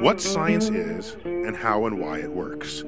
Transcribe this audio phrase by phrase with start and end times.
[0.00, 2.82] what science is and how and why it works.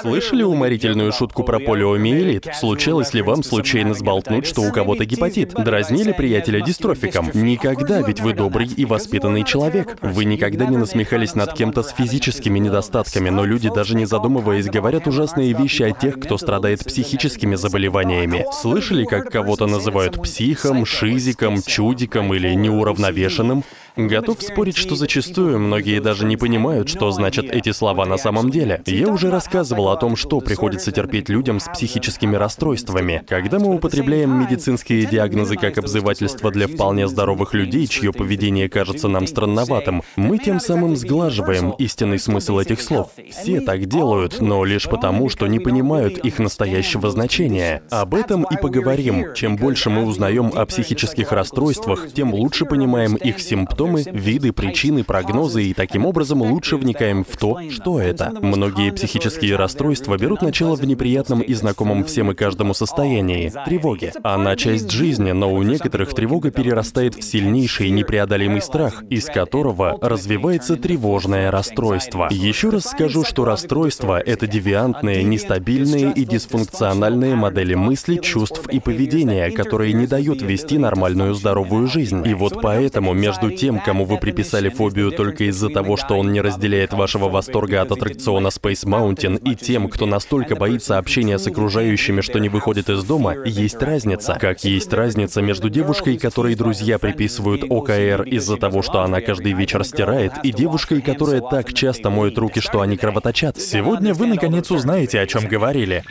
[0.00, 2.46] Слышали уморительную шутку про полиомиелит?
[2.54, 5.54] Случалось ли вам случайно сболтнуть, что у кого-то гепатит?
[5.54, 7.30] Дразнили приятеля дистрофиком?
[7.34, 9.96] Никогда, ведь вы добрый и воспитанный человек.
[10.02, 15.06] Вы никогда не насмехались над кем-то с физическими недостатками, но люди, даже не задумываясь, говорят
[15.06, 18.44] ужасные вещи о тех, кто страдает психическими заболеваниями.
[18.52, 23.64] Слышали, как кого-то называют психом, шизиком, чудиком или неуравновешенным?
[23.98, 28.80] Готов спорить, что зачастую многие даже не понимают, что значат эти слова на самом деле.
[28.86, 33.24] Я уже рассказывал о том, что приходится терпеть людям с психическими расстройствами.
[33.26, 39.26] Когда мы употребляем медицинские диагнозы как обзывательство для вполне здоровых людей, чье поведение кажется нам
[39.26, 43.10] странноватым, мы тем самым сглаживаем истинный смысл этих слов.
[43.28, 47.82] Все так делают, но лишь потому, что не понимают их настоящего значения.
[47.90, 49.34] Об этом и поговорим.
[49.34, 55.04] Чем больше мы узнаем о психических расстройствах, тем лучше понимаем их симптомы симптомы, виды, причины,
[55.04, 58.32] прогнозы и таким образом лучше вникаем в то, что это.
[58.40, 64.12] Многие психические расстройства берут начало в неприятном и знакомом всем и каждому состоянии— тревоге.
[64.22, 70.76] Она часть жизни, но у некоторых тревога перерастает в сильнейший непреодолимый страх, из которого развивается
[70.76, 72.28] тревожное расстройство.
[72.30, 79.50] Еще раз скажу, что расстройство— это девиантные, нестабильные и дисфункциональные модели мысли, чувств и поведения,
[79.50, 82.26] которые не дают вести нормальную здоровую жизнь.
[82.26, 86.40] И вот поэтому между тем, кому вы приписали фобию только из-за того, что он не
[86.40, 92.20] разделяет вашего восторга от аттракциона Space Mountain, и тем, кто настолько боится общения с окружающими,
[92.20, 94.36] что не выходит из дома, есть разница.
[94.40, 99.84] Как есть разница между девушкой, которой друзья приписывают ОКР из-за того, что она каждый вечер
[99.84, 103.58] стирает, и девушкой, которая так часто моет руки, что они кровоточат.
[103.58, 106.04] Сегодня вы наконец узнаете, о чем говорили.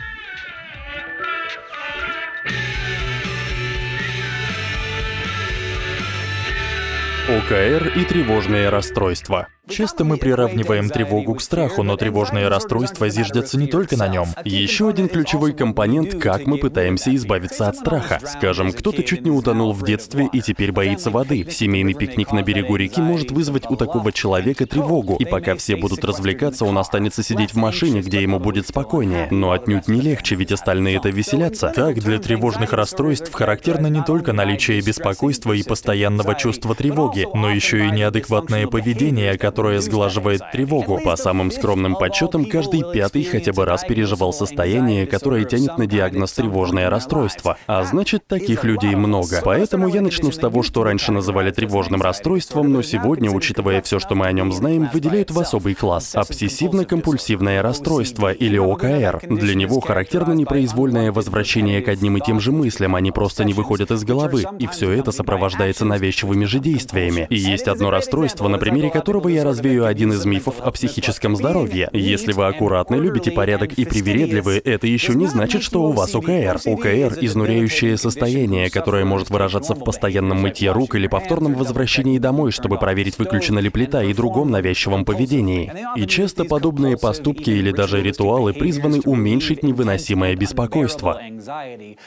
[7.28, 9.48] ОКР и тревожные расстройства.
[9.68, 14.26] Часто мы приравниваем тревогу к страху, но тревожные расстройства зиждятся не только на нем.
[14.44, 18.18] Еще один ключевой компонент, как мы пытаемся избавиться от страха.
[18.24, 21.46] Скажем, кто-то чуть не утонул в детстве и теперь боится воды.
[21.50, 26.04] Семейный пикник на берегу реки может вызвать у такого человека тревогу, и пока все будут
[26.04, 29.28] развлекаться, он останется сидеть в машине, где ему будет спокойнее.
[29.30, 31.72] Но отнюдь не легче, ведь остальные это веселятся.
[31.74, 37.86] Так, для тревожных расстройств характерно не только наличие беспокойства и постоянного чувства тревоги, но еще
[37.86, 41.00] и неадекватное поведение, которое которое сглаживает тревогу.
[41.04, 46.32] По самым скромным подсчетам, каждый пятый хотя бы раз переживал состояние, которое тянет на диагноз
[46.34, 47.56] тревожное расстройство.
[47.66, 49.40] А значит, таких людей много.
[49.44, 54.14] Поэтому я начну с того, что раньше называли тревожным расстройством, но сегодня, учитывая все, что
[54.14, 56.14] мы о нем знаем, выделяют в особый класс.
[56.14, 59.22] Обсессивно-компульсивное расстройство, или ОКР.
[59.28, 63.90] Для него характерно непроизвольное возвращение к одним и тем же мыслям, они просто не выходят
[63.90, 64.44] из головы.
[64.60, 67.26] И все это сопровождается навязчивыми же действиями.
[67.28, 71.88] И есть одно расстройство, на примере которого я развею один из мифов о психическом здоровье.
[71.92, 76.60] Если вы аккуратны, любите порядок и привередливы, это еще не значит, что у вас ОКР.
[76.66, 82.78] ОКР— изнуряющее состояние, которое может выражаться в постоянном мытье рук или повторном возвращении домой, чтобы
[82.78, 85.72] проверить, выключена ли плита и другом навязчивом поведении.
[85.96, 91.20] И часто подобные поступки или даже ритуалы призваны уменьшить невыносимое беспокойство.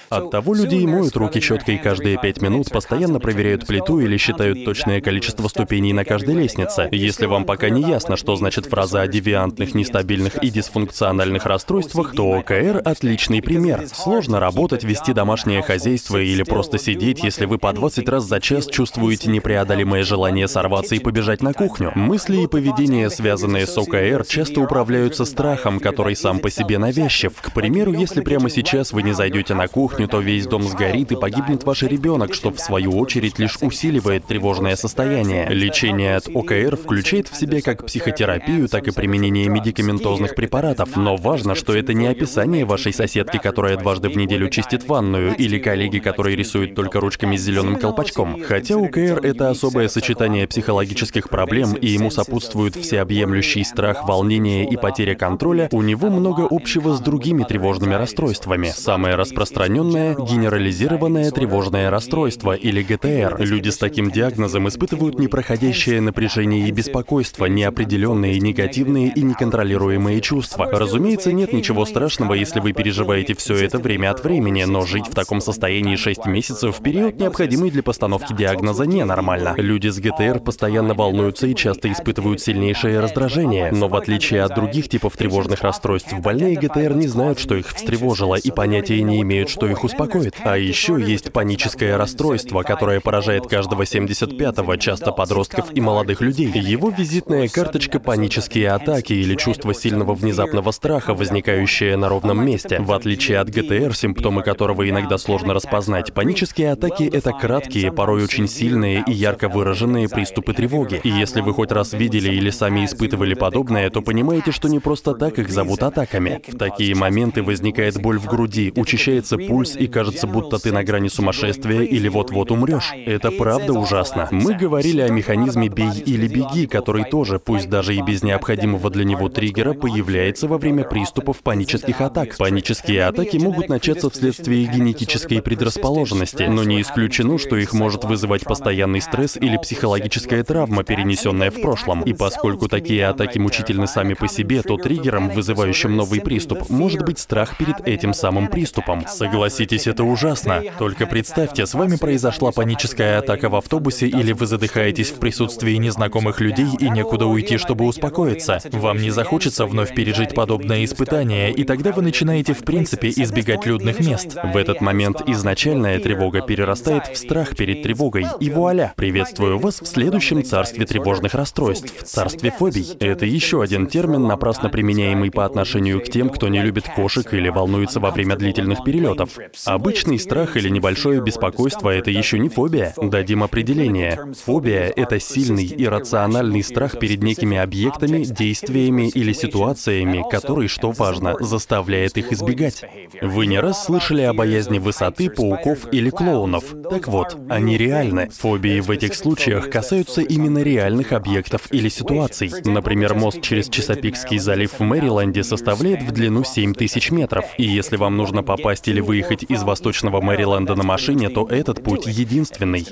[0.09, 5.47] Оттого людей моют руки щеткой каждые пять минут, постоянно проверяют плиту или считают точное количество
[5.47, 6.87] ступеней на каждой лестнице.
[6.91, 12.33] Если вам пока не ясно, что значит фраза о девиантных, нестабильных и дисфункциональных расстройствах, то
[12.33, 13.87] ОКР— отличный пример.
[13.93, 18.67] Сложно работать, вести домашнее хозяйство или просто сидеть, если вы по 20 раз за час
[18.67, 21.93] чувствуете непреодолимое желание сорваться и побежать на кухню.
[21.95, 27.31] Мысли и поведение, связанные с ОКР, часто управляются страхом, который сам по себе навязчив.
[27.41, 31.15] К примеру, если прямо сейчас вы не зайдете на кухню, то весь дом сгорит и
[31.15, 35.47] погибнет ваш ребенок, что в свою очередь лишь усиливает тревожное состояние.
[35.49, 40.95] Лечение от ОКР включает включает в себе как психотерапию, так и применение медикаментозных препаратов.
[40.95, 45.59] Но важно, что это не описание вашей соседки, которая дважды в неделю чистит ванную, или
[45.59, 48.41] коллеги, которые рисуют только ручками с зеленым колпачком.
[48.41, 55.15] Хотя УКР— это особое сочетание психологических проблем, и ему сопутствуют всеобъемлющий страх, волнение и потеря
[55.15, 58.69] контроля, у него много общего с другими тревожными расстройствами.
[58.73, 63.35] Самое распространенное— генерализированное тревожное расстройство, или ГТР.
[63.39, 70.69] Люди с таким диагнозом испытывают непроходящее напряжение и беспокойство, беспокойство, неопределенные, негативные и неконтролируемые чувства.
[70.71, 75.15] Разумеется, нет ничего страшного, если вы переживаете все это время от времени, но жить в
[75.15, 79.55] таком состоянии 6 месяцев в период, необходимый для постановки диагноза, ненормально.
[79.57, 84.87] Люди с ГТР постоянно волнуются и часто испытывают сильнейшее раздражение, но в отличие от других
[84.87, 89.67] типов тревожных расстройств, больные ГТР не знают, что их встревожило, и понятия не имеют, что
[89.67, 90.35] их успокоит.
[90.43, 96.51] А еще есть паническое расстройство, которое поражает каждого 75-го, часто подростков и молодых людей.
[96.51, 102.79] Его визитная карточка панические атаки или чувство сильного внезапного страха, возникающее на ровном месте.
[102.79, 108.47] В отличие от ГТР, симптомы которого иногда сложно распознать, панические атаки— это краткие, порой очень
[108.47, 110.99] сильные и ярко выраженные приступы тревоги.
[111.03, 115.13] И если вы хоть раз видели или сами испытывали подобное, то понимаете, что не просто
[115.13, 116.41] так их зовут атаками.
[116.47, 121.07] В такие моменты возникает боль в груди, учащается пульс и кажется, будто ты на грани
[121.07, 122.91] сумасшествия или вот-вот умрешь.
[122.93, 124.27] Это правда ужасно.
[124.31, 129.03] Мы говорили о механизме «бей или беги», который тоже, пусть даже и без необходимого для
[129.03, 132.37] него триггера, появляется во время приступов панических атак.
[132.37, 139.01] Панические атаки могут начаться вследствие генетической предрасположенности, но не исключено, что их может вызывать постоянный
[139.01, 142.03] стресс или психологическая травма, перенесенная в прошлом.
[142.03, 147.19] И поскольку такие атаки мучительны сами по себе, то триггером, вызывающим новый приступ, может быть
[147.19, 149.05] страх перед этим самым приступом.
[149.07, 150.63] Согласитесь, это ужасно.
[150.77, 156.39] Только представьте, с вами произошла паническая атака в автобусе или вы задыхаетесь в присутствии незнакомых
[156.41, 158.59] людей и некуда уйти, чтобы успокоиться.
[158.71, 163.99] Вам не захочется вновь пережить подобное испытание, и тогда вы начинаете в принципе избегать людных
[163.99, 164.37] мест.
[164.43, 168.93] В этот момент изначальная тревога перерастает в страх перед тревогой, и вуаля!
[168.95, 172.87] Приветствую вас в следующем царстве тревожных расстройств, царстве фобий.
[172.99, 177.49] Это еще один термин, напрасно применяемый по отношению к тем, кто не любит кошек или
[177.49, 179.37] волнуется во время длительных перелетов.
[179.65, 182.93] Обычный страх или небольшое беспокойство— это еще не фобия.
[182.97, 184.19] Дадим определение.
[184.45, 192.17] Фобия— это сильный иррациональный страх перед некими объектами, действиями или ситуациями, который, что важно, заставляет
[192.17, 192.83] их избегать.
[193.21, 196.75] Вы не раз слышали о боязни высоты, пауков или клоунов.
[196.89, 198.29] Так вот, они реальны.
[198.29, 202.51] Фобии в этих случаях касаются именно реальных объектов или ситуаций.
[202.65, 207.45] Например, мост через Чесапикский залив в Мэриленде составляет в длину 7000 метров.
[207.57, 212.05] И если вам нужно попасть или выехать из восточного Мэриленда на машине, то этот путь
[212.05, 212.87] единственный.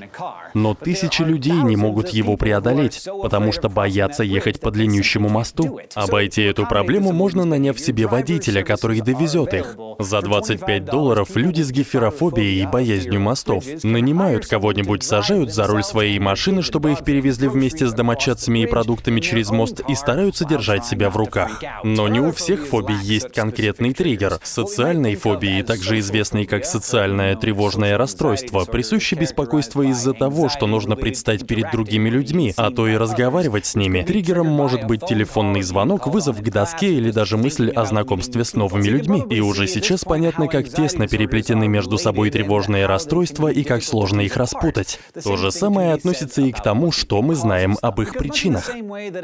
[0.54, 5.80] Но тысячи людей не могут его преодолеть, потому что боятся ехать по длиннющему мосту.
[5.94, 9.76] Обойти эту проблему можно, наняв себе водителя, который довезет их.
[9.98, 16.18] За 25 долларов люди с геферофобией и боязнью мостов нанимают кого-нибудь, сажают за руль своей
[16.18, 21.10] машины, чтобы их перевезли вместе с домочадцами и продуктами через мост и стараются держать себя
[21.10, 21.62] в руках.
[21.84, 24.38] Но не у всех фобий есть конкретный триггер.
[24.42, 31.46] Социальной фобии, также известной как социальное тревожное расстройство, присуще беспокойство из-за того, что нужно предстать
[31.46, 34.02] перед другими людьми, а то и разговаривать с ними.
[34.02, 38.88] Триггером может быть телефонный звонок, вызов к доске или даже мысль о знакомстве с новыми
[38.88, 39.24] людьми.
[39.30, 44.36] И уже сейчас понятно, как тесно переплетены между собой тревожные расстройства и как сложно их
[44.36, 44.98] распутать.
[45.22, 48.70] То же самое относится и к тому, что мы знаем об их причинах.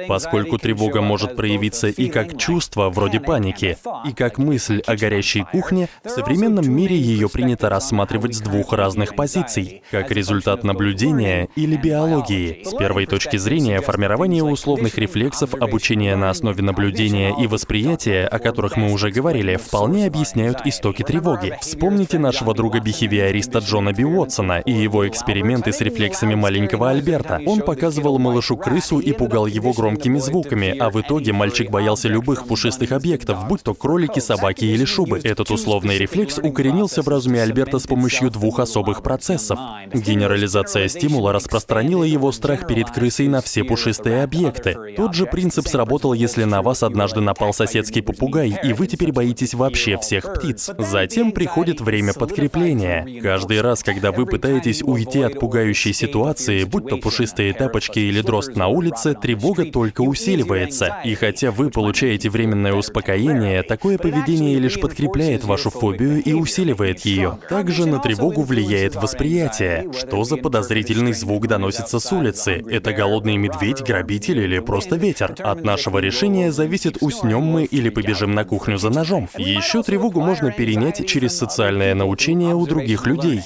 [0.08, 3.76] Поскольку тревога может проявиться и как чувство, вроде паники,
[4.06, 9.14] и как мысль о горящей кухне, в современном мире ее принято рассматривать с двух разных
[9.16, 12.62] позиций, как результат наблюдения или биологии.
[12.64, 18.76] С первой точки зрения, формирование условных рефлексов, обучение на основе наблюдения и восприятия, о которых
[18.76, 21.58] мы уже говорили, вполне объясняют истоки тревоги.
[21.60, 27.40] Вспомните нашего друга-бихевиориста Джона Би Уотсона и его эксперименты с рефлексами маленького Альберта.
[27.46, 32.46] Он показывал малышу крысу и пугал его громкими звуками, а в итоге мальчик боялся любых
[32.46, 35.20] пушистых объектов, будь то кролики, собаки или шубы.
[35.24, 39.58] Этот условный рефлекс укоренился в разуме Альберта с помощью двух особых процессов.
[39.92, 44.76] Генерализация стимула распространила его страх перед крысой на все пушистые объекты.
[44.96, 49.54] Тот же принцип сработал, если на вас однажды напал соседский попугай, и вы теперь боитесь
[49.54, 50.70] вообще всех птиц.
[50.78, 53.06] Затем приходит время подкрепления.
[53.20, 58.56] Каждый раз, когда вы пытаетесь уйти от пугающей ситуации, будь то пушистые тапочки или дрозд
[58.56, 60.98] на улице, тревога только усиливается.
[61.04, 67.38] И хотя вы получаете временное успокоение, такое поведение лишь подкрепляет вашу фобию и усиливает ее.
[67.48, 69.90] Также на тревогу влияет восприятие.
[69.92, 72.64] Что за подозрительный звук доносится с улицы?
[72.70, 75.34] Это голодный медведь, грабитель или просто ветер?
[75.38, 79.28] От нашего решения зависит, уснем мы или побежим на кухню за ножом.
[79.38, 83.42] Еще тревогу можно перенять через социальное научение у других людей.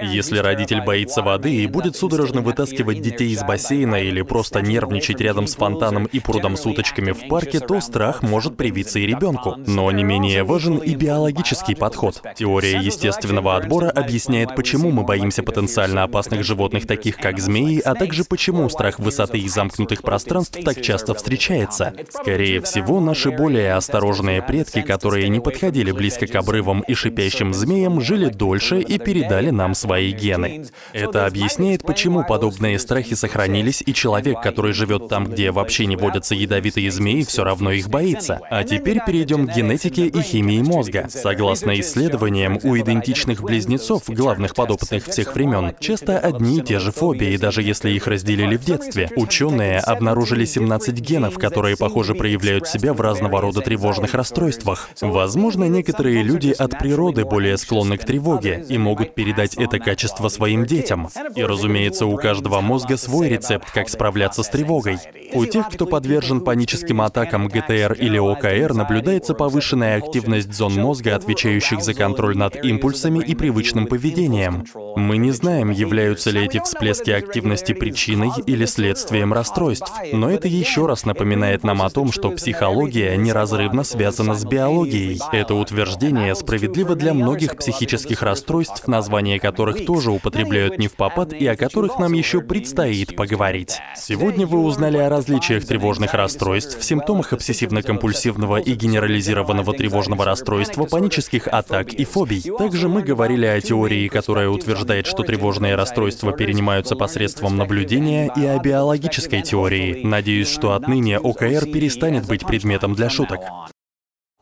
[0.00, 5.46] Если родитель боится воды и будет судорожно вытаскивать детей из бассейна или просто нервничать рядом
[5.46, 9.56] с фонтаном и прудом с уточками в парке, то страх может привиться и ребенку.
[9.66, 12.22] Но не менее важен и биологический подход.
[12.36, 18.24] Теория естественного отбора объясняет, почему мы боимся потенциально опасных животных, таких как змеи, а также
[18.24, 21.94] почему страх высоты и замкнутости замкнутых пространств так часто встречается.
[22.10, 28.00] Скорее всего, наши более осторожные предки, которые не подходили близко к обрывам и шипящим змеям,
[28.00, 30.66] жили дольше и передали нам свои гены.
[30.92, 36.34] Это объясняет, почему подобные страхи сохранились, и человек, который живет там, где вообще не водятся
[36.34, 38.40] ядовитые змеи, все равно их боится.
[38.50, 41.06] А теперь перейдем к генетике и химии мозга.
[41.08, 47.36] Согласно исследованиям, у идентичных близнецов, главных подопытных всех времен, часто одни и те же фобии,
[47.36, 49.10] даже если их разделили в детстве.
[49.16, 54.90] Ученые обнаружили 17 генов, которые, похоже, проявляют себя в разного рода тревожных расстройствах.
[55.00, 60.66] Возможно, некоторые люди от природы более склонны к тревоге и могут передать это качество своим
[60.66, 61.08] детям.
[61.34, 64.98] И, разумеется, у каждого мозга свой рецепт, как справляться с тревогой.
[65.32, 71.82] У тех, кто подвержен паническим атакам ГТР или ОКР, наблюдается повышенная активность зон мозга, отвечающих
[71.82, 74.64] за контроль над импульсами и привычным поведением.
[74.96, 80.86] Мы не знаем, являются ли эти всплески активности причиной или следствием расстройств, но это еще
[80.86, 85.20] раз напоминает нам о том, что психология неразрывно связана с биологией.
[85.32, 91.46] Это утверждение справедливо для многих психических расстройств, названия которых тоже употребляют не в попад и
[91.46, 93.78] о которых нам еще предстоит поговорить.
[93.96, 101.92] Сегодня вы узнали о различиях тревожных расстройств, симптомах обсессивно-компульсивного и генерализированного тревожного расстройства, панических атак
[101.92, 102.50] и фобий.
[102.58, 108.58] Также мы говорили о теории, которая утверждает, что тревожные расстройства перенимаются посредством наблюдения, и о
[108.58, 110.02] биологической теории.
[110.04, 113.40] Надеюсь, что отныне ОКР перестанет быть предметом для шуток.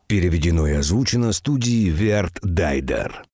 [0.06, 3.27] Переведено и озвучено студией Верт Дайдер.